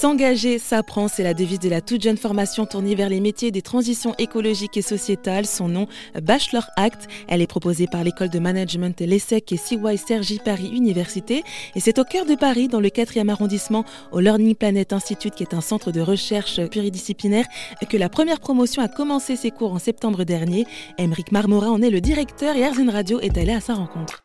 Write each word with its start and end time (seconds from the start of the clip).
S'engager, 0.00 0.58
s'apprend, 0.58 1.08
c'est 1.08 1.22
la 1.22 1.34
devise 1.34 1.58
de 1.58 1.68
la 1.68 1.82
toute 1.82 2.02
jeune 2.02 2.16
formation 2.16 2.64
tournée 2.64 2.94
vers 2.94 3.10
les 3.10 3.20
métiers 3.20 3.50
des 3.50 3.60
transitions 3.60 4.14
écologiques 4.16 4.78
et 4.78 4.82
sociétales. 4.82 5.44
Son 5.44 5.68
nom, 5.68 5.88
Bachelor 6.22 6.70
Act. 6.76 7.06
Elle 7.28 7.42
est 7.42 7.46
proposée 7.46 7.86
par 7.86 8.02
l'école 8.02 8.30
de 8.30 8.38
management 8.38 8.98
l'ESSEC 8.98 9.52
et 9.52 9.58
CY 9.58 9.98
Sergi 9.98 10.40
Paris 10.42 10.70
Université. 10.72 11.44
Et 11.74 11.80
c'est 11.80 11.98
au 11.98 12.04
cœur 12.04 12.24
de 12.24 12.34
Paris, 12.34 12.68
dans 12.68 12.80
le 12.80 12.88
4e 12.88 13.28
arrondissement, 13.28 13.84
au 14.10 14.20
Learning 14.20 14.54
Planet 14.54 14.94
Institute, 14.94 15.34
qui 15.34 15.42
est 15.42 15.52
un 15.52 15.60
centre 15.60 15.92
de 15.92 16.00
recherche 16.00 16.66
pluridisciplinaire, 16.68 17.44
que 17.86 17.98
la 17.98 18.08
première 18.08 18.40
promotion 18.40 18.82
a 18.82 18.88
commencé 18.88 19.36
ses 19.36 19.50
cours 19.50 19.74
en 19.74 19.78
septembre 19.78 20.24
dernier. 20.24 20.64
Émeric 20.96 21.30
Marmora 21.30 21.70
en 21.70 21.82
est 21.82 21.90
le 21.90 22.00
directeur 22.00 22.56
et 22.56 22.64
Arzine 22.64 22.88
Radio 22.88 23.20
est 23.20 23.36
allé 23.36 23.52
à 23.52 23.60
sa 23.60 23.74
rencontre. 23.74 24.24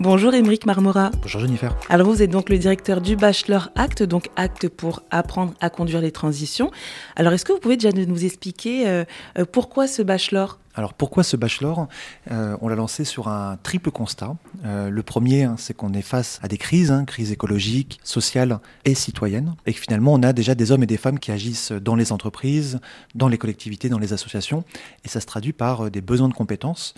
Bonjour 0.00 0.32
Émeric 0.32 0.64
Marmora. 0.64 1.10
Bonjour 1.22 1.40
Jennifer. 1.40 1.76
Alors 1.88 2.06
vous 2.06 2.22
êtes 2.22 2.30
donc 2.30 2.50
le 2.50 2.56
directeur 2.56 3.00
du 3.00 3.16
Bachelor 3.16 3.70
Act, 3.74 4.04
donc 4.04 4.28
Acte 4.36 4.68
pour 4.68 5.02
apprendre 5.10 5.54
à 5.60 5.70
conduire 5.70 6.00
les 6.00 6.12
transitions. 6.12 6.70
Alors 7.16 7.32
est-ce 7.32 7.44
que 7.44 7.52
vous 7.52 7.58
pouvez 7.58 7.76
déjà 7.76 7.90
nous 7.90 8.24
expliquer 8.24 8.88
euh, 8.88 9.04
euh, 9.40 9.44
pourquoi 9.44 9.88
ce 9.88 10.02
bachelor? 10.02 10.60
Alors 10.76 10.94
pourquoi 10.94 11.24
ce 11.24 11.36
bachelor? 11.36 11.88
Euh, 12.30 12.56
On 12.60 12.68
l'a 12.68 12.76
lancé 12.76 13.04
sur 13.04 13.26
un 13.26 13.58
triple 13.60 13.90
constat. 13.90 14.36
Euh, 14.64 14.88
le 14.88 15.02
premier, 15.02 15.42
hein, 15.42 15.56
c'est 15.58 15.74
qu'on 15.74 15.92
est 15.92 16.02
face 16.02 16.38
à 16.44 16.46
des 16.46 16.58
crises, 16.58 16.92
hein, 16.92 17.04
crises 17.04 17.32
écologiques, 17.32 17.98
sociales 18.04 18.60
et 18.84 18.94
citoyennes, 18.94 19.56
et 19.66 19.74
que 19.74 19.80
finalement 19.80 20.12
on 20.12 20.22
a 20.22 20.32
déjà 20.32 20.54
des 20.54 20.70
hommes 20.70 20.84
et 20.84 20.86
des 20.86 20.96
femmes 20.96 21.18
qui 21.18 21.32
agissent 21.32 21.72
dans 21.72 21.96
les 21.96 22.12
entreprises, 22.12 22.78
dans 23.16 23.26
les 23.26 23.38
collectivités, 23.38 23.88
dans 23.88 23.98
les 23.98 24.12
associations, 24.12 24.62
et 25.04 25.08
ça 25.08 25.20
se 25.20 25.26
traduit 25.26 25.52
par 25.52 25.90
des 25.90 26.00
besoins 26.00 26.28
de 26.28 26.34
compétences. 26.34 26.94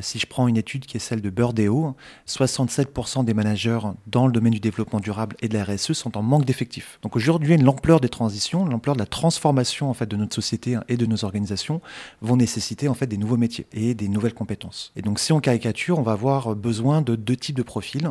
Si 0.00 0.18
je 0.18 0.26
prends 0.26 0.48
une 0.48 0.56
étude 0.56 0.86
qui 0.86 0.96
est 0.96 1.00
celle 1.00 1.20
de 1.20 1.30
Burdeo, 1.30 1.94
67% 2.26 3.24
des 3.24 3.34
managers 3.34 3.78
dans 4.06 4.26
le 4.26 4.32
domaine 4.32 4.52
du 4.52 4.60
développement 4.60 5.00
durable 5.00 5.36
et 5.40 5.48
de 5.48 5.54
la 5.54 5.64
RSE 5.64 5.92
sont 5.92 6.16
en 6.16 6.22
manque 6.22 6.44
d'effectifs. 6.44 6.98
Donc 7.02 7.16
aujourd'hui, 7.16 7.56
l'ampleur 7.56 8.00
des 8.00 8.08
transitions, 8.08 8.64
l'ampleur 8.64 8.96
de 8.96 9.00
la 9.00 9.06
transformation 9.06 9.88
en 9.88 9.94
fait 9.94 10.06
de 10.06 10.16
notre 10.16 10.34
société 10.34 10.78
et 10.88 10.96
de 10.96 11.06
nos 11.06 11.24
organisations 11.24 11.80
vont 12.20 12.36
nécessiter 12.36 12.88
en 12.88 12.94
fait 12.94 13.06
des 13.06 13.16
nouveaux 13.16 13.36
métiers 13.36 13.66
et 13.72 13.94
des 13.94 14.08
nouvelles 14.08 14.34
compétences. 14.34 14.92
Et 14.96 15.02
donc 15.02 15.18
si 15.18 15.32
on 15.32 15.40
caricature, 15.40 15.98
on 15.98 16.02
va 16.02 16.12
avoir 16.12 16.54
besoin 16.54 17.00
de 17.00 17.16
deux 17.16 17.36
types 17.36 17.56
de 17.56 17.62
profils 17.62 18.08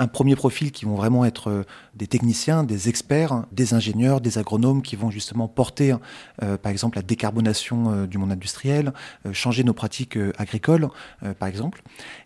un 0.00 0.08
premier 0.08 0.34
profil 0.34 0.72
qui 0.72 0.86
vont 0.86 0.94
vraiment 0.94 1.26
être 1.26 1.50
euh, 1.50 1.64
des 1.94 2.06
techniciens, 2.06 2.64
des 2.64 2.88
experts, 2.88 3.44
des 3.52 3.74
ingénieurs, 3.74 4.22
des 4.22 4.38
agronomes 4.38 4.80
qui 4.80 4.96
vont 4.96 5.10
justement 5.10 5.46
porter, 5.46 5.94
euh, 6.42 6.56
par 6.56 6.72
exemple, 6.72 6.96
la 6.96 7.02
décarbonation 7.02 7.92
euh, 7.92 8.06
du 8.06 8.16
monde 8.16 8.32
industriel, 8.32 8.94
changer 9.32 9.62
nos 9.62 9.74
pratiques 9.74 10.18
agricoles, 10.38 10.88
par 11.38 11.48
exemple. 11.48 11.82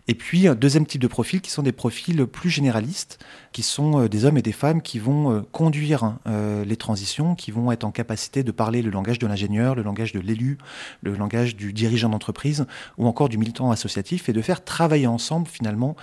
Et 0.07 0.15
puis, 0.15 0.47
un 0.47 0.55
deuxième 0.55 0.85
type 0.85 1.01
de 1.01 1.07
profil 1.07 1.41
qui 1.41 1.51
sont 1.51 1.63
des 1.63 1.73
profils 1.73 2.25
plus 2.25 2.49
généralistes, 2.49 3.19
qui 3.51 3.63
sont 3.63 4.05
des 4.05 4.23
hommes 4.23 4.37
et 4.37 4.41
des 4.41 4.53
femmes 4.53 4.81
qui 4.81 4.99
vont 4.99 5.45
conduire 5.51 6.17
les 6.25 6.77
transitions, 6.77 7.35
qui 7.35 7.51
vont 7.51 7.71
être 7.71 7.83
en 7.83 7.91
capacité 7.91 8.43
de 8.43 8.51
parler 8.51 8.81
le 8.81 8.91
langage 8.91 9.19
de 9.19 9.27
l'ingénieur, 9.27 9.75
le 9.75 9.81
langage 9.81 10.13
de 10.13 10.19
l'élu, 10.19 10.57
le 11.01 11.15
langage 11.15 11.55
du 11.55 11.73
dirigeant 11.73 12.09
d'entreprise 12.09 12.65
ou 12.97 13.07
encore 13.07 13.29
du 13.29 13.37
militant 13.37 13.71
associatif 13.71 14.29
et 14.29 14.33
de 14.33 14.41
faire 14.41 14.63
travailler 14.63 15.07
ensemble 15.07 15.47
finalement 15.47 15.95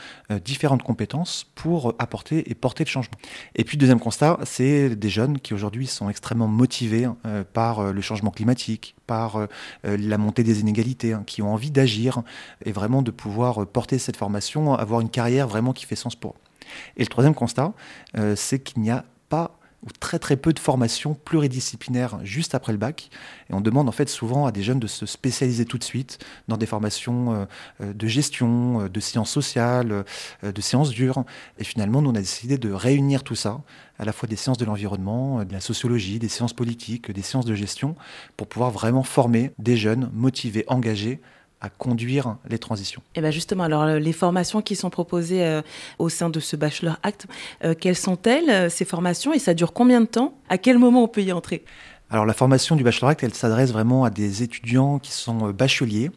différentes 0.45 0.83
compétences 0.83 1.47
apporter 1.99 2.51
et 2.51 2.55
porter 2.55 2.85
le 2.85 2.89
changement. 2.89 3.17
Et 3.55 3.65
puis 3.65 3.77
deuxième 3.77 4.01
constat, 4.01 4.39
c'est 4.45 4.91
des 4.97 5.09
jeunes 5.09 5.39
qui 5.39 5.55
aujourd'hui 5.55 5.87
sont 5.87 6.09
extrêmement 6.09 6.49
motivés 6.49 7.09
euh, 7.27 7.45
par 7.53 7.81
euh, 7.81 7.93
le 7.93 8.01
changement 8.01 8.31
climatique, 8.31 8.95
par 9.07 9.37
euh, 9.37 9.47
la 9.85 10.19
montée 10.19 10.43
des 10.43 10.61
inégalités, 10.61 11.13
hein, 11.13 11.23
qui 11.27 11.43
ont 11.43 11.53
envie 11.53 11.71
d'agir 11.71 12.23
et 12.65 12.73
vraiment 12.73 13.03
de 13.03 13.11
pouvoir 13.11 13.67
porter 13.67 13.99
cette 13.99 14.17
formation, 14.17 14.75
avoir 14.75 15.01
une 15.01 15.11
carrière 15.11 15.49
vraiment 15.49 15.73
qui 15.73 15.87
fait 15.87 15.97
sens 15.97 16.17
pour 16.17 16.33
eux. 16.33 16.67
Et 16.97 17.03
le 17.03 17.09
troisième 17.09 17.35
constat, 17.35 17.73
c'est 18.35 18.61
qu'il 18.61 18.83
n'y 18.83 18.91
a 18.91 19.05
pas 19.29 19.59
ou 19.83 19.89
très 19.99 20.19
très 20.19 20.37
peu 20.37 20.53
de 20.53 20.59
formations 20.59 21.15
pluridisciplinaires 21.15 22.19
juste 22.23 22.55
après 22.55 22.73
le 22.73 22.79
bac. 22.79 23.11
Et 23.51 23.55
on 23.55 23.61
demande 23.61 23.89
en 23.89 23.93
fait 23.93 24.09
souvent 24.09 24.47
à 24.47 24.53
des 24.53 24.63
jeunes 24.63 24.79
de 24.79 24.87
se 24.87 25.07
spécialiser 25.07 25.65
tout 25.65 25.79
de 25.79 25.85
suite 25.85 26.19
dans 26.49 26.57
des 26.57 26.67
formations 26.67 27.35
euh, 27.35 27.45
euh, 27.81 27.93
de 27.93 28.07
gestion, 28.07 28.83
euh, 28.83 28.89
de 28.89 29.01
sciences 29.01 29.31
sociales, 29.31 30.05
de 30.43 30.61
sciences 30.61 30.91
dures. 30.91 31.25
Et 31.59 31.65
finalement, 31.65 32.01
nous 32.01 32.11
on 32.11 32.15
a 32.15 32.21
décidé 32.21 32.59
de 32.59 32.71
réunir 32.71 33.25
tout 33.25 33.35
ça, 33.35 33.63
à 33.99 34.05
la 34.05 34.13
fois 34.13 34.29
des 34.29 34.37
sciences 34.37 34.59
de 34.59 34.65
l'environnement, 34.65 35.45
de 35.45 35.53
la 35.53 35.61
sociologie, 35.61 36.19
des 36.19 36.29
sciences 36.29 36.53
politiques, 36.53 37.11
des 37.11 37.23
sciences 37.23 37.45
de 37.47 37.55
gestion, 37.55 37.97
pour 38.37 38.47
pouvoir 38.47 38.71
vraiment 38.71 39.03
former 39.03 39.53
des 39.59 39.77
jeunes 39.77 40.11
motivés, 40.13 40.65
engagés 40.69 41.21
à 41.63 41.69
conduire 41.71 42.37
les 42.51 42.59
transitions. 42.59 43.01
Et 43.15 43.19
eh 43.19 43.21
bien 43.21 43.31
justement, 43.31 43.63
alors 43.63 43.85
euh, 43.85 43.99
les 43.99 44.13
formations 44.13 44.61
qui 44.61 44.75
sont 44.75 44.91
proposées 44.91 45.45
euh, 45.45 45.63
au 46.01 46.09
sein 46.09 46.29
de 46.29 46.41
ce 46.41 46.57
Bachelor 46.57 46.99
Act, 47.05 47.27
euh, 47.65 47.75
quelles 47.79 47.97
sont-elles, 47.97 48.71
ces 48.71 48.85
formations, 48.85 49.33
et 49.33 49.39
ça 49.39 49.55
dure 49.55 49.73
combien 49.73 50.01
de 50.01 50.07
temps? 50.07 50.35
À 50.49 50.59
quel 50.59 50.79
moment 50.79 51.05
on 51.05 51.09
peut 51.09 51.23
y 51.23 51.33
entrer? 51.33 51.65
Alors 52.11 52.27
la 52.27 52.35
formation 52.35 52.77
du 52.77 52.83
Bachelor 52.83 53.11
Act, 53.11 53.23
elle 53.23 53.33
s'adresse 53.33 53.73
vraiment 53.73 54.05
à 54.05 54.11
des 54.11 54.43
étudiants 54.43 54.99
qui 54.99 55.13
sont 55.13 55.51
bacheliers, 55.51 56.11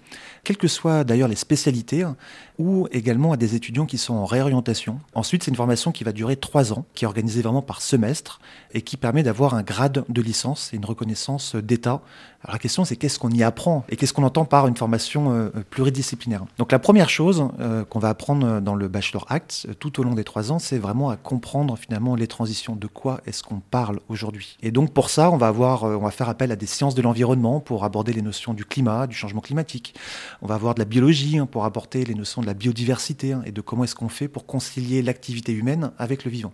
quelles 0.45 0.57
que 0.57 0.69
soient 0.69 1.03
d'ailleurs 1.03 1.27
les 1.27 1.35
spécialités, 1.35 2.03
hein, 2.03 2.15
ou 2.57 2.87
également 2.91 3.33
à 3.33 3.37
des 3.37 3.55
étudiants 3.55 3.85
qui 3.85 3.97
sont 3.97 4.13
en 4.13 4.25
réorientation. 4.25 4.99
Ensuite, 5.13 5.43
c'est 5.43 5.51
une 5.51 5.57
formation 5.57 5.91
qui 5.91 6.05
va 6.05 6.13
durer 6.13 6.37
trois 6.37 6.71
ans, 6.71 6.85
qui 6.93 7.03
est 7.03 7.07
organisée 7.07 7.41
vraiment 7.41 7.61
par 7.61 7.81
semestre 7.81 8.39
et 8.73 8.81
qui 8.81 8.95
permet 8.95 9.23
d'avoir 9.23 9.55
un 9.55 9.63
grade 9.63 10.05
de 10.07 10.21
licence 10.21 10.73
et 10.73 10.77
une 10.77 10.85
reconnaissance 10.85 11.55
d'État. 11.55 12.01
Alors 12.43 12.53
la 12.53 12.59
question, 12.59 12.85
c'est 12.85 12.95
qu'est-ce 12.95 13.17
qu'on 13.17 13.31
y 13.31 13.41
apprend 13.41 13.83
et 13.89 13.95
qu'est-ce 13.95 14.13
qu'on 14.13 14.23
entend 14.23 14.45
par 14.45 14.67
une 14.67 14.77
formation 14.77 15.33
euh, 15.33 15.49
pluridisciplinaire? 15.71 16.45
Donc 16.59 16.71
la 16.71 16.77
première 16.77 17.09
chose 17.09 17.49
euh, 17.59 17.83
qu'on 17.85 17.97
va 17.97 18.09
apprendre 18.09 18.61
dans 18.61 18.75
le 18.75 18.87
Bachelor 18.87 19.25
Act 19.29 19.65
euh, 19.67 19.73
tout 19.73 19.99
au 19.99 20.03
long 20.03 20.13
des 20.13 20.23
trois 20.23 20.51
ans, 20.51 20.59
c'est 20.59 20.77
vraiment 20.77 21.09
à 21.09 21.17
comprendre 21.17 21.75
finalement 21.75 22.15
les 22.15 22.27
transitions. 22.27 22.75
De 22.75 22.85
quoi 22.85 23.19
est-ce 23.25 23.41
qu'on 23.41 23.59
parle 23.59 23.99
aujourd'hui? 24.09 24.57
Et 24.61 24.69
donc 24.69 24.93
pour 24.93 25.09
ça, 25.09 25.31
on 25.31 25.37
va 25.37 25.47
avoir, 25.47 25.85
on 25.85 25.97
va 25.97 26.11
faire 26.11 26.29
appel 26.29 26.51
à 26.51 26.55
des 26.55 26.67
sciences 26.67 26.93
de 26.93 27.01
l'environnement 27.01 27.59
pour 27.59 27.83
aborder 27.83 28.13
les 28.13 28.21
notions 28.21 28.53
du 28.53 28.63
climat, 28.63 29.07
du 29.07 29.15
changement 29.15 29.41
climatique. 29.41 29.95
On 30.41 30.47
va 30.47 30.55
avoir 30.55 30.75
de 30.75 30.79
la 30.79 30.85
biologie 30.85 31.37
hein, 31.37 31.45
pour 31.45 31.65
apporter 31.65 32.03
les 32.05 32.15
notions 32.15 32.41
de 32.41 32.47
la 32.47 32.53
biodiversité 32.53 33.33
hein, 33.33 33.41
et 33.45 33.51
de 33.51 33.61
comment 33.61 33.83
est-ce 33.83 33.95
qu'on 33.95 34.09
fait 34.09 34.27
pour 34.27 34.45
concilier 34.45 35.01
l'activité 35.01 35.51
humaine 35.51 35.91
avec 35.97 36.25
le 36.25 36.31
vivant. 36.31 36.53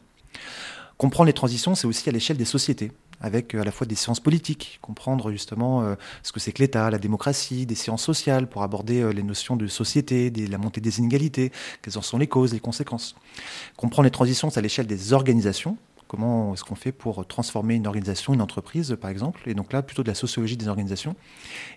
Comprendre 1.02 1.26
les 1.28 1.34
transitions, 1.34 1.74
c'est 1.74 1.88
aussi 1.88 2.08
à 2.10 2.12
l'échelle 2.12 2.38
des 2.38 2.46
sociétés, 2.46 2.92
avec 3.22 3.56
euh, 3.56 3.62
à 3.62 3.64
la 3.64 3.72
fois 3.72 3.88
des 3.88 3.96
sciences 3.96 4.20
politiques, 4.20 4.78
comprendre 4.84 5.32
justement 5.32 5.82
euh, 5.82 5.96
ce 6.22 6.32
que 6.32 6.40
c'est 6.40 6.52
que 6.52 6.62
l'État, 6.62 6.92
la 6.92 7.00
démocratie, 7.00 7.66
des 7.66 7.74
sciences 7.74 8.04
sociales 8.04 8.48
pour 8.48 8.62
aborder 8.62 9.02
euh, 9.02 9.12
les 9.12 9.24
notions 9.24 9.56
de 9.56 9.66
société, 9.66 10.30
la 10.30 10.60
montée 10.60 10.80
des 10.80 11.00
inégalités, 11.00 11.52
quelles 11.82 11.98
en 11.98 12.04
sont 12.04 12.20
les 12.20 12.28
causes, 12.28 12.54
les 12.54 12.60
conséquences. 12.60 13.16
Comprendre 13.78 14.04
les 14.04 14.12
transitions, 14.12 14.52
c'est 14.52 14.60
à 14.60 14.62
l'échelle 14.62 14.86
des 14.86 15.12
organisations, 15.14 15.76
Comment 16.12 16.54
est-ce 16.54 16.66
qu'on 16.66 16.76
fait 16.76 16.92
pour 16.92 17.26
transformer 17.26 17.76
une 17.76 17.88
organisation, 17.88 18.34
une 18.34 18.42
entreprise, 18.42 18.98
par 19.00 19.10
exemple 19.10 19.44
Et 19.46 19.54
donc 19.54 19.72
là, 19.72 19.82
plutôt 19.82 20.04
de 20.04 20.10
la 20.10 20.14
sociologie 20.14 20.58
des 20.58 20.68
organisations. 20.68 21.16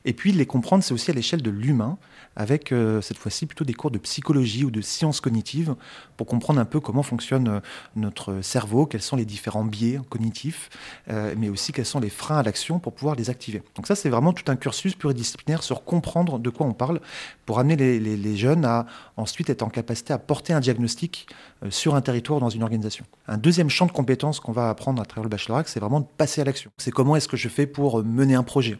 Et 0.04 0.12
puis, 0.12 0.32
les 0.32 0.44
comprendre, 0.44 0.82
c'est 0.82 0.92
aussi 0.92 1.12
à 1.12 1.14
l'échelle 1.14 1.40
de 1.40 1.52
l'humain, 1.52 1.98
avec 2.34 2.72
euh, 2.72 3.00
cette 3.00 3.16
fois-ci 3.16 3.46
plutôt 3.46 3.64
des 3.64 3.74
cours 3.74 3.92
de 3.92 3.98
psychologie 3.98 4.64
ou 4.64 4.72
de 4.72 4.80
sciences 4.80 5.20
cognitives, 5.20 5.76
pour 6.16 6.26
comprendre 6.26 6.58
un 6.58 6.64
peu 6.64 6.80
comment 6.80 7.04
fonctionne 7.04 7.46
euh, 7.46 7.60
notre 7.94 8.40
cerveau, 8.40 8.86
quels 8.86 9.02
sont 9.02 9.14
les 9.14 9.24
différents 9.24 9.64
biais 9.64 10.00
cognitifs, 10.08 10.68
euh, 11.10 11.36
mais 11.38 11.48
aussi 11.48 11.70
quels 11.70 11.86
sont 11.86 12.00
les 12.00 12.10
freins 12.10 12.38
à 12.38 12.42
l'action 12.42 12.80
pour 12.80 12.92
pouvoir 12.92 13.14
les 13.14 13.30
activer. 13.30 13.62
Donc 13.76 13.86
ça, 13.86 13.94
c'est 13.94 14.10
vraiment 14.10 14.32
tout 14.32 14.50
un 14.50 14.56
cursus 14.56 14.96
pluridisciplinaire 14.96 15.62
sur 15.62 15.84
comprendre 15.84 16.40
de 16.40 16.50
quoi 16.50 16.66
on 16.66 16.72
parle, 16.72 17.00
pour 17.46 17.60
amener 17.60 17.76
les, 17.76 18.00
les 18.00 18.36
jeunes 18.36 18.64
à 18.64 18.86
ensuite 19.16 19.48
être 19.48 19.62
en 19.62 19.68
capacité 19.68 20.12
à 20.12 20.18
porter 20.18 20.52
un 20.52 20.60
diagnostic 20.60 21.28
sur 21.70 21.94
un 21.94 22.00
territoire 22.00 22.40
dans 22.40 22.50
une 22.50 22.62
organisation. 22.62 23.04
Un 23.26 23.38
deuxième 23.38 23.70
champ 23.70 23.86
de 23.86 23.92
compétences 23.92 24.34
ce 24.34 24.40
qu'on 24.40 24.52
va 24.52 24.68
apprendre 24.68 25.00
à 25.00 25.04
travers 25.04 25.24
le 25.24 25.28
baccalauréat, 25.28 25.64
c'est 25.66 25.80
vraiment 25.80 26.00
de 26.00 26.06
passer 26.16 26.40
à 26.40 26.44
l'action. 26.44 26.70
C'est 26.78 26.90
comment 26.90 27.16
est-ce 27.16 27.28
que 27.28 27.36
je 27.36 27.48
fais 27.48 27.66
pour 27.66 28.04
mener 28.04 28.34
un 28.34 28.42
projet? 28.42 28.78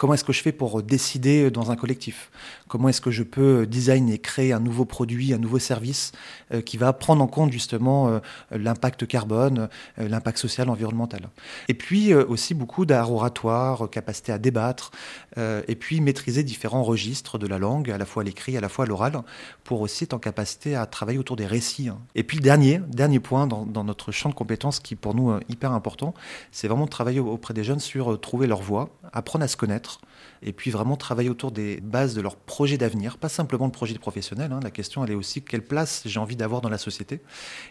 Comment 0.00 0.14
est-ce 0.14 0.24
que 0.24 0.32
je 0.32 0.40
fais 0.40 0.52
pour 0.52 0.82
décider 0.82 1.50
dans 1.50 1.70
un 1.70 1.76
collectif? 1.76 2.30
Comment 2.68 2.88
est-ce 2.88 3.02
que 3.02 3.10
je 3.10 3.22
peux 3.22 3.66
design 3.66 4.08
et 4.08 4.16
créer 4.16 4.50
un 4.54 4.58
nouveau 4.58 4.86
produit, 4.86 5.34
un 5.34 5.38
nouveau 5.38 5.58
service 5.58 6.12
euh, 6.54 6.62
qui 6.62 6.78
va 6.78 6.94
prendre 6.94 7.22
en 7.22 7.26
compte 7.26 7.52
justement 7.52 8.08
euh, 8.08 8.20
l'impact 8.50 9.06
carbone, 9.06 9.68
euh, 9.98 10.08
l'impact 10.08 10.38
social, 10.38 10.70
environnemental? 10.70 11.28
Et 11.68 11.74
puis 11.74 12.14
aussi 12.14 12.54
beaucoup 12.54 12.86
d'art 12.86 13.12
oratoire, 13.12 13.90
capacité 13.90 14.32
à 14.32 14.38
débattre, 14.38 14.90
et 15.36 15.76
puis 15.76 16.00
maîtriser 16.00 16.42
différents 16.42 16.82
registres 16.82 17.38
de 17.38 17.46
la 17.46 17.58
langue, 17.58 17.90
à 17.90 17.98
la 17.98 18.06
fois 18.06 18.24
l'écrit, 18.24 18.56
à 18.56 18.60
la 18.60 18.68
fois 18.68 18.86
l'oral, 18.86 19.20
pour 19.64 19.80
aussi 19.82 20.04
être 20.04 20.14
en 20.14 20.18
capacité 20.18 20.74
à 20.76 20.86
travailler 20.86 21.18
autour 21.18 21.36
des 21.36 21.46
récits. 21.46 21.90
Et 22.14 22.22
puis 22.22 22.40
dernier, 22.40 22.80
dernier 22.88 23.20
point 23.20 23.46
dans, 23.46 23.84
notre 23.84 24.12
champ 24.12 24.28
de 24.28 24.34
compétences 24.34 24.80
qui 24.80 24.96
pour 24.96 25.14
nous 25.14 25.32
est 25.32 25.44
hyper 25.48 25.72
important, 25.72 26.14
c'est 26.52 26.68
vraiment 26.68 26.86
de 26.86 26.90
travailler 26.90 27.20
auprès 27.20 27.54
des 27.54 27.64
jeunes 27.64 27.80
sur 27.80 28.20
trouver 28.20 28.46
leur 28.46 28.62
voie, 28.62 28.90
apprendre 29.12 29.44
à 29.44 29.48
se 29.48 29.56
connaître, 29.56 30.00
et 30.42 30.52
puis 30.52 30.70
vraiment 30.70 30.96
travailler 30.96 31.30
autour 31.30 31.52
des 31.52 31.80
bases 31.80 32.14
de 32.14 32.20
leur 32.20 32.36
projet 32.36 32.78
d'avenir, 32.78 33.18
pas 33.18 33.28
simplement 33.28 33.66
le 33.66 33.72
projet 33.72 33.94
professionnel. 33.98 34.52
Hein. 34.52 34.60
La 34.62 34.70
question, 34.70 35.04
elle 35.04 35.10
est 35.10 35.14
aussi 35.16 35.42
quelle 35.42 35.62
place 35.62 36.02
j'ai 36.06 36.18
envie 36.18 36.36
d'avoir 36.36 36.60
dans 36.60 36.68
la 36.68 36.78
société. 36.78 37.20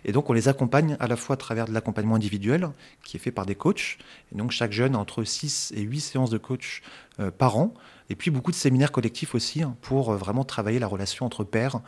Et 0.05 0.11
donc, 0.11 0.29
on 0.29 0.33
les 0.33 0.47
accompagne 0.47 0.95
à 0.99 1.07
la 1.07 1.15
fois 1.15 1.33
à 1.33 1.37
travers 1.37 1.65
de 1.65 1.73
l'accompagnement 1.73 2.15
individuel, 2.15 2.69
qui 3.03 3.17
est 3.17 3.19
fait 3.19 3.31
par 3.31 3.45
des 3.45 3.55
coachs. 3.55 3.97
Donc, 4.31 4.51
chaque 4.51 4.71
jeune 4.71 4.95
a 4.95 4.99
entre 4.99 5.23
6 5.23 5.73
et 5.75 5.81
8 5.81 5.99
séances 5.99 6.29
de 6.29 6.37
coach 6.37 6.81
euh, 7.19 7.31
par 7.31 7.57
an 7.57 7.73
Et 8.09 8.15
puis 8.15 8.31
beaucoup 8.31 8.51
de 8.51 8.55
séminaires 8.55 8.91
collectifs 8.91 9.35
aussi 9.35 9.61
hein, 9.61 9.75
pour 9.81 10.13
vraiment 10.13 10.43
travailler 10.43 10.79
la 10.79 10.87
relation 10.87 11.25
entre 11.25 11.43
pairs, 11.43 11.79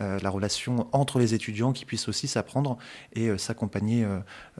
la 0.00 0.30
relation 0.30 0.88
entre 0.92 1.18
les 1.18 1.34
étudiants 1.34 1.72
qui 1.72 1.84
puissent 1.84 2.08
aussi 2.08 2.28
s'apprendre 2.28 2.78
et 3.14 3.36
s'accompagner 3.38 4.06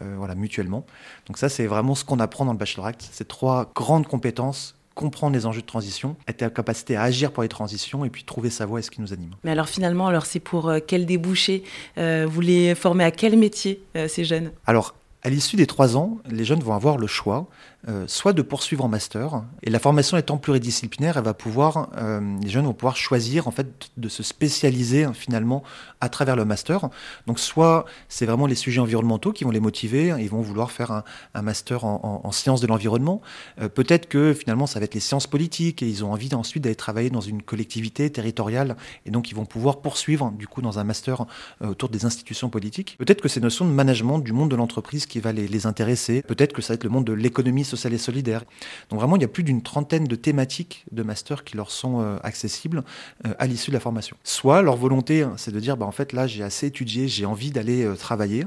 voilà, 0.00 0.35
mutuellement. 0.35 0.87
Donc 1.26 1.38
ça, 1.38 1.49
c'est 1.49 1.67
vraiment 1.67 1.94
ce 1.94 2.05
qu'on 2.05 2.20
apprend 2.20 2.44
dans 2.44 2.53
le 2.53 2.59
Bachelor 2.59 2.87
Act. 2.87 3.09
Ces 3.11 3.25
trois 3.25 3.70
grandes 3.75 4.06
compétences 4.06 4.75
comprendre 4.94 5.37
les 5.37 5.47
enjeux 5.47 5.61
de 5.61 5.67
transition, 5.67 6.17
être 6.26 6.43
en 6.43 6.50
capacité 6.50 6.97
à 6.97 7.03
agir 7.03 7.31
pour 7.31 7.44
les 7.44 7.49
transitions 7.49 8.05
et 8.05 8.11
puis 8.11 8.25
trouver 8.25 8.50
sa 8.50 8.67
voie 8.67 8.81
et 8.81 8.82
ce 8.82 8.91
qui 8.91 9.00
nous 9.00 9.12
anime. 9.12 9.31
Mais 9.44 9.53
alors 9.53 9.69
finalement, 9.69 10.09
alors 10.09 10.26
c'est 10.26 10.41
pour 10.41 10.73
quel 10.88 11.06
débouché 11.06 11.62
Vous 11.97 12.41
les 12.41 12.75
formez 12.75 13.05
à 13.05 13.12
quel 13.12 13.38
métier 13.38 13.81
ces 14.09 14.25
jeunes? 14.25 14.50
Alors 14.67 14.97
à 15.23 15.31
l'issue 15.31 15.56
des 15.56 15.67
trois 15.67 15.97
ans, 15.97 16.19
les 16.31 16.44
jeunes 16.44 16.61
vont 16.61 16.75
avoir 16.75 16.97
le 16.97 17.06
choix 17.06 17.49
euh, 17.87 18.06
soit 18.09 18.32
de 18.32 18.43
poursuivre 18.43 18.85
en 18.85 18.88
master, 18.88 19.44
et 19.62 19.70
la 19.70 19.79
formation 19.79 20.17
étant 20.17 20.37
pluridisciplinaire, 20.37 21.17
elle 21.17 21.23
va 21.23 21.32
pouvoir, 21.32 21.91
euh, 21.97 22.20
les 22.43 22.49
jeunes 22.49 22.65
vont 22.65 22.75
pouvoir 22.75 22.97
choisir 22.97 23.47
en 23.47 23.53
fait 23.53 23.69
de 23.97 24.09
se 24.09 24.25
spécialiser 24.25 25.05
hein, 25.05 25.12
finalement 25.15 25.62
à 26.00 26.09
travers 26.09 26.35
le 26.35 26.44
master. 26.44 26.88
Donc 27.29 27.38
soit 27.38 27.85
c'est 28.09 28.26
vraiment 28.26 28.49
les 28.49 28.56
sujets 28.56 28.81
environnementaux 28.81 29.32
qui 29.32 29.44
vont 29.44 29.53
les 29.53 29.61
motiver, 29.61 30.12
ils 30.19 30.29
vont 30.29 30.41
vouloir 30.41 30.73
faire 30.73 31.05
un, 31.35 31.43
master 31.43 31.85
en, 31.85 32.32
sciences 32.32 32.61
de 32.61 32.67
l'environnement. 32.67 33.23
Euh, 33.61 33.69
peut-être 33.69 34.09
que 34.09 34.35
finalement 34.35 34.67
ça 34.67 34.81
va 34.81 34.85
être 34.85 34.94
les 34.94 35.00
sciences 35.00 35.29
politiques 35.29 35.81
et 35.81 35.88
ils 35.88 36.05
ont 36.05 36.12
envie 36.12 36.35
ensuite 36.35 36.64
d'aller 36.64 36.75
travailler 36.75 37.11
dans 37.11 37.21
une 37.21 37.43
collectivité 37.43 38.11
territoriale 38.11 38.76
et 39.06 39.12
donc 39.12 39.31
ils 39.31 39.37
vont 39.37 39.47
pouvoir 39.47 39.81
poursuivre 39.82 40.32
du 40.32 40.49
coup 40.49 40.62
dans 40.62 40.81
un 40.81 40.85
master 40.85 41.26
autour 41.61 41.91
des 41.91 42.05
institutions 42.05 42.50
politiques. 42.50 42.97
Peut-être 42.99 43.23
que 43.23 43.29
c'est 43.29 43.41
notions 43.41 43.64
de 43.64 43.71
management 43.71 44.19
du 44.19 44.32
monde 44.32 44.50
de 44.50 44.56
l'entreprise 44.56 45.06
qui 45.09 45.21
va 45.21 45.33
les, 45.33 45.67
intéresser. 45.67 46.23
Peut-être 46.23 46.53
que 46.53 46.63
ça 46.63 46.73
va 46.73 46.75
être 46.77 46.85
le 46.85 46.91
monde 46.91 47.05
de 47.05 47.13
l'économie 47.13 47.65
sociale 47.65 47.93
et 47.95 47.99
solidaire. 47.99 48.45
Donc 48.91 49.01
vraiment, 49.01 49.17
il 49.17 49.23
y 49.23 49.25
a 49.25 49.29
plus 49.29 49.43
d'une 49.43 49.63
trentaine 49.63 50.05
de 50.05 50.15
thématiques 50.15 50.85
de 50.93 51.03
master 51.03 51.45
qui 51.45 51.57
leur 51.57 51.71
sont 51.71 52.01
euh, 52.01 52.17
accessibles 52.23 52.85
euh, 53.27 53.35
à 53.39 53.47
l'issue 53.47 53.71
de 53.71 53.77
la 53.77 53.81
formation. 53.81 54.17
Soit 54.23 54.63
leur 54.63 54.77
volonté, 54.77 55.23
hein, 55.23 55.35
c'est 55.37 55.53
de 55.53 55.61
dire, 55.61 55.77
bah, 55.77 55.87
en 55.87 55.93
fait, 55.93 56.13
là, 56.13 56.27
j'ai 56.27 56.45
assez 56.45 56.67
étudié, 56.67 57.09
j'ai 57.09 57.27
envie 57.27 57.51
d'aller 57.51 57.85
euh, 57.85 57.97
travailler. 57.97 58.47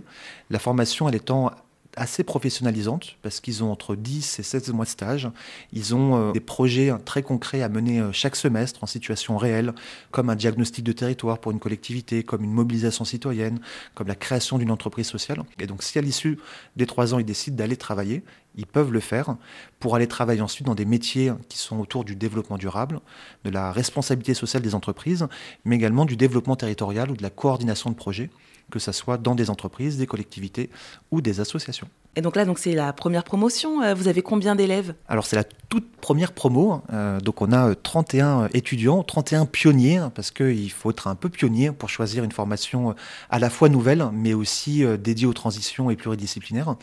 La 0.49 0.59
formation, 0.59 1.09
elle 1.09 1.15
étant 1.15 1.51
assez 1.97 2.23
professionnalisante 2.23 3.17
parce 3.21 3.39
qu'ils 3.39 3.63
ont 3.63 3.71
entre 3.71 3.95
10 3.95 4.39
et 4.39 4.43
16 4.43 4.69
mois 4.73 4.85
de 4.85 4.89
stage. 4.89 5.29
Ils 5.73 5.93
ont 5.93 6.29
euh, 6.29 6.31
des 6.31 6.39
projets 6.39 6.89
hein, 6.89 6.99
très 7.03 7.21
concrets 7.21 7.61
à 7.61 7.69
mener 7.69 7.99
euh, 7.99 8.11
chaque 8.11 8.35
semestre 8.35 8.83
en 8.83 8.87
situation 8.87 9.37
réelle, 9.37 9.73
comme 10.11 10.29
un 10.29 10.35
diagnostic 10.35 10.83
de 10.83 10.91
territoire 10.91 11.39
pour 11.39 11.51
une 11.51 11.59
collectivité, 11.59 12.23
comme 12.23 12.43
une 12.43 12.53
mobilisation 12.53 13.05
citoyenne, 13.05 13.59
comme 13.93 14.07
la 14.07 14.15
création 14.15 14.57
d'une 14.57 14.71
entreprise 14.71 15.07
sociale. 15.07 15.43
Et 15.59 15.67
donc 15.67 15.83
si 15.83 15.97
à 15.99 16.01
l'issue 16.01 16.37
des 16.75 16.85
trois 16.85 17.13
ans, 17.13 17.19
ils 17.19 17.25
décident 17.25 17.57
d'aller 17.57 17.77
travailler, 17.77 18.23
ils 18.55 18.65
peuvent 18.65 18.91
le 18.91 18.99
faire 18.99 19.35
pour 19.79 19.95
aller 19.95 20.07
travailler 20.07 20.41
ensuite 20.41 20.67
dans 20.67 20.75
des 20.75 20.85
métiers 20.85 21.31
qui 21.49 21.57
sont 21.57 21.79
autour 21.79 22.03
du 22.03 22.15
développement 22.15 22.57
durable, 22.57 22.99
de 23.45 23.49
la 23.49 23.71
responsabilité 23.71 24.33
sociale 24.33 24.61
des 24.61 24.75
entreprises, 24.75 25.27
mais 25.65 25.75
également 25.75 26.05
du 26.05 26.17
développement 26.17 26.55
territorial 26.55 27.11
ou 27.11 27.15
de 27.15 27.23
la 27.23 27.29
coordination 27.29 27.89
de 27.89 27.95
projets 27.95 28.29
que 28.71 28.79
ce 28.79 28.91
soit 28.91 29.17
dans 29.17 29.35
des 29.35 29.51
entreprises, 29.51 29.97
des 29.97 30.07
collectivités 30.07 30.69
ou 31.11 31.21
des 31.21 31.39
associations. 31.39 31.87
Et 32.17 32.21
donc 32.21 32.35
là, 32.35 32.43
donc 32.43 32.59
c'est 32.59 32.73
la 32.73 32.91
première 32.91 33.23
promotion. 33.23 33.81
Euh, 33.81 33.93
vous 33.93 34.09
avez 34.09 34.21
combien 34.21 34.53
d'élèves? 34.53 34.95
Alors 35.07 35.25
c'est 35.25 35.37
la 35.37 35.45
toute 35.45 35.89
première 35.95 36.33
promo. 36.33 36.81
Euh, 36.91 37.21
donc 37.21 37.41
on 37.41 37.53
a 37.53 37.73
31 37.73 38.41
euh, 38.41 38.47
étudiants, 38.53 39.01
31 39.01 39.45
pionniers, 39.45 39.95
hein, 39.95 40.11
parce 40.13 40.29
qu'il 40.29 40.71
faut 40.71 40.91
être 40.91 41.07
un 41.07 41.15
peu 41.15 41.29
pionnier 41.29 41.71
pour 41.71 41.87
choisir 41.87 42.25
une 42.25 42.33
formation 42.33 42.95
à 43.29 43.39
la 43.39 43.49
fois 43.49 43.69
nouvelle, 43.69 44.05
mais 44.11 44.33
aussi 44.33 44.83
dédiée 44.99 45.25
aux 45.25 45.33
transitions 45.33 45.89
et 45.89 45.95
pluridisciplinaires. 45.95 46.75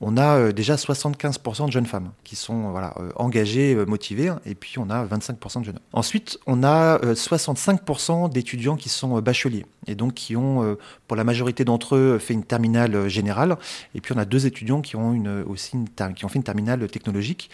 On 0.00 0.16
a 0.16 0.52
déjà 0.52 0.74
75% 0.74 1.66
de 1.66 1.72
jeunes 1.72 1.86
femmes 1.86 2.10
qui 2.24 2.34
sont 2.34 2.70
voilà, 2.70 2.94
engagées, 3.16 3.76
motivées, 3.86 4.32
et 4.44 4.54
puis 4.54 4.78
on 4.78 4.90
a 4.90 5.04
25% 5.04 5.60
de 5.60 5.64
jeunes 5.64 5.76
hommes. 5.76 5.82
Ensuite, 5.92 6.38
on 6.46 6.64
a 6.64 6.98
65% 6.98 8.30
d'étudiants 8.32 8.76
qui 8.76 8.88
sont 8.88 9.20
bacheliers, 9.20 9.66
et 9.86 9.94
donc 9.94 10.14
qui 10.14 10.36
ont, 10.36 10.76
pour 11.06 11.16
la 11.16 11.24
majorité 11.24 11.64
d'entre 11.64 11.96
eux, 11.96 12.18
fait 12.18 12.34
une 12.34 12.44
terminale 12.44 13.08
générale. 13.08 13.56
Et 13.94 14.00
puis 14.00 14.12
on 14.14 14.18
a 14.18 14.24
deux 14.24 14.46
étudiants 14.46 14.80
qui 14.80 14.96
ont 14.96 15.12
une, 15.12 15.42
aussi 15.46 15.76
qui 16.16 16.24
ont 16.24 16.28
fait 16.28 16.38
une 16.38 16.44
terminale 16.44 16.86
technologique 16.88 17.50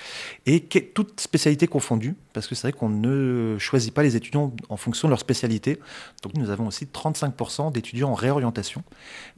et 0.46 0.60
toutes 0.60 1.20
spécialités 1.20 1.66
confondues, 1.66 2.14
parce 2.32 2.46
que 2.46 2.54
c'est 2.54 2.68
vrai 2.68 2.72
qu'on 2.72 2.88
ne 2.88 3.56
choisit 3.58 3.92
pas 3.92 4.02
les 4.02 4.16
étudiants 4.16 4.52
en 4.68 4.76
fonction 4.76 5.08
de 5.08 5.10
leur 5.10 5.20
spécialité. 5.20 5.78
Donc 6.22 6.34
nous 6.34 6.50
avons 6.50 6.66
aussi 6.66 6.86
35% 6.86 7.72
d'étudiants 7.72 8.10
en 8.10 8.14
réorientation. 8.14 8.82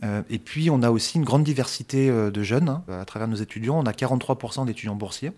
Euh, 0.02 0.22
et 0.30 0.38
puis 0.38 0.70
on 0.70 0.82
a 0.82 0.90
aussi 0.90 1.18
une 1.18 1.24
grande 1.24 1.44
diversité 1.44 2.08
euh, 2.10 2.30
de 2.30 2.42
jeunes 2.42 2.68
hein, 2.68 2.82
à 2.88 3.04
travers 3.04 3.28
nos 3.28 3.36
étudiants. 3.36 3.78
On 3.78 3.86
a 3.86 3.92
43% 3.92 4.66
d'étudiants 4.66 4.94
boursiers. 4.94 5.32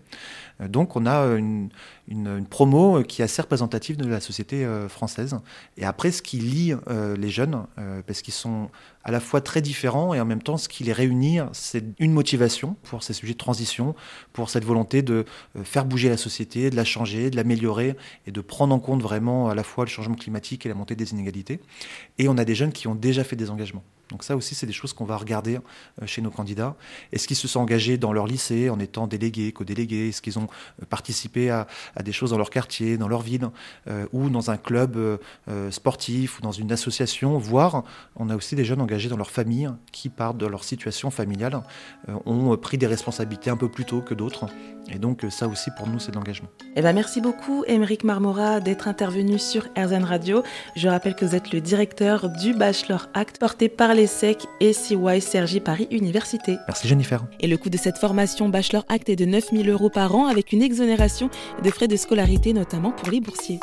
Euh, 0.61 0.67
donc 0.67 0.95
on 0.95 1.05
a 1.05 1.25
une, 1.35 1.69
une, 2.07 2.45
promo 2.45 3.03
qui 3.03 3.21
est 3.21 3.25
assez 3.25 3.41
représentative 3.41 3.97
de 3.97 4.07
la 4.07 4.19
société 4.19 4.67
française. 4.89 5.37
Et 5.77 5.85
après, 5.85 6.11
ce 6.11 6.21
qui 6.21 6.37
lie 6.37 6.73
les 7.17 7.29
jeunes, 7.29 7.65
parce 8.05 8.21
qu'ils 8.21 8.33
sont 8.33 8.69
à 9.03 9.11
la 9.11 9.19
fois 9.19 9.41
très 9.41 9.61
différents 9.61 10.13
et 10.13 10.19
en 10.19 10.25
même 10.25 10.41
temps, 10.41 10.57
ce 10.57 10.67
qui 10.69 10.83
les 10.83 10.93
réunit, 10.93 11.39
c'est 11.53 11.83
une 11.99 12.11
motivation 12.11 12.75
pour 12.83 13.03
ces 13.03 13.13
sujets 13.13 13.33
de 13.33 13.37
transition, 13.37 13.95
pour 14.33 14.49
cette 14.49 14.65
volonté 14.65 15.01
de 15.01 15.25
faire 15.63 15.85
bouger 15.85 16.09
la 16.09 16.17
société, 16.17 16.69
de 16.69 16.75
la 16.75 16.85
changer, 16.85 17.29
de 17.29 17.35
l'améliorer 17.35 17.95
et 18.27 18.31
de 18.31 18.41
prendre 18.41 18.73
en 18.73 18.79
compte 18.79 19.01
vraiment 19.01 19.49
à 19.49 19.55
la 19.55 19.63
fois 19.63 19.85
le 19.85 19.89
changement 19.89 20.15
climatique 20.15 20.65
et 20.65 20.69
la 20.69 20.75
montée 20.75 20.95
des 20.95 21.11
inégalités. 21.11 21.59
Et 22.17 22.27
on 22.27 22.37
a 22.37 22.45
des 22.45 22.55
jeunes 22.55 22.71
qui 22.71 22.87
ont 22.87 22.95
déjà 22.95 23.23
fait 23.23 23.35
des 23.35 23.49
engagements. 23.49 23.83
Donc 24.09 24.23
ça 24.23 24.35
aussi, 24.35 24.55
c'est 24.55 24.67
des 24.67 24.73
choses 24.73 24.93
qu'on 24.93 25.05
va 25.05 25.17
regarder 25.17 25.55
euh, 26.01 26.05
chez 26.05 26.21
nos 26.21 26.29
candidats. 26.29 26.75
Est-ce 27.11 27.27
qu'ils 27.27 27.37
se 27.37 27.47
sont 27.47 27.59
engagés 27.59 27.97
dans 27.97 28.13
leur 28.13 28.27
lycée 28.27 28.69
en 28.69 28.79
étant 28.79 29.07
délégués, 29.07 29.51
co-délégués? 29.51 30.09
Est-ce 30.09 30.21
qu'ils 30.21 30.37
ont 30.37 30.47
euh, 30.81 30.85
participé 30.85 31.49
à, 31.49 31.67
des 32.03 32.11
choses 32.11 32.31
dans 32.31 32.37
leur 32.37 32.49
quartier, 32.49 32.97
dans 32.97 33.07
leur 33.07 33.21
ville, 33.21 33.49
euh, 33.87 34.05
ou 34.13 34.29
dans 34.29 34.51
un 34.51 34.57
club 34.57 35.19
sportif, 35.71 36.39
ou 36.39 36.41
dans 36.41 36.51
une 36.51 36.71
association? 36.71 37.37
Voire, 37.37 37.83
on 38.15 38.29
a 38.29 38.35
aussi 38.35 38.55
des 38.55 38.65
jeunes 38.65 38.81
engagés 38.81 39.09
dans 39.09 39.17
leur 39.17 39.31
famille 39.31 39.69
qui, 39.91 40.09
par 40.09 40.33
de 40.33 40.45
leur 40.45 40.63
situation 40.63 41.09
familiale, 41.09 41.61
ont 42.25 42.55
pris 42.57 42.77
des 42.77 42.87
responsabilités 42.87 43.49
un 43.49 43.57
peu 43.57 43.69
plus 43.69 43.85
tôt 43.85 44.01
que 44.01 44.13
d'autres. 44.13 44.45
Et 44.91 44.99
donc 44.99 45.25
ça 45.29 45.47
aussi, 45.47 45.71
pour 45.77 45.87
nous, 45.87 45.99
c'est 45.99 46.11
de 46.11 46.15
l'engagement. 46.15 46.47
Eh 46.75 46.81
ben, 46.81 46.93
merci 46.93 47.21
beaucoup, 47.21 47.63
Émeric 47.67 48.03
Marmora, 48.03 48.59
d'être 48.59 48.87
intervenu 48.87 49.39
sur 49.39 49.63
RZN 49.77 50.03
Radio. 50.03 50.43
Je 50.75 50.87
rappelle 50.87 51.15
que 51.15 51.25
vous 51.25 51.35
êtes 51.35 51.51
le 51.51 51.61
directeur 51.61 52.29
du 52.29 52.53
Bachelor 52.53 53.07
Act 53.13 53.39
porté 53.39 53.69
par 53.69 53.94
l'ESSEC 53.95 54.45
et 54.59 54.73
CY 54.73 55.21
Sergi 55.21 55.59
Paris 55.59 55.87
Université. 55.89 56.57
Merci 56.67 56.87
Jennifer. 56.87 57.25
Et 57.39 57.47
le 57.47 57.57
coût 57.57 57.69
de 57.69 57.77
cette 57.77 57.97
formation 57.97 58.49
Bachelor 58.49 58.85
Act 58.89 59.09
est 59.09 59.15
de 59.15 59.25
9000 59.25 59.69
euros 59.69 59.89
par 59.89 60.15
an 60.15 60.27
avec 60.27 60.51
une 60.51 60.61
exonération 60.61 61.29
de 61.63 61.69
frais 61.71 61.87
de 61.87 61.95
scolarité 61.95 62.53
notamment 62.53 62.91
pour 62.91 63.09
les 63.09 63.21
boursiers. 63.21 63.59